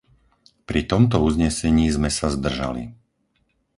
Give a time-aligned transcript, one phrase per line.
[0.67, 2.83] Pri tomto uznesení sme sa zdržali.